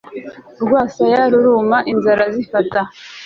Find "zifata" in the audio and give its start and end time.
2.35-2.79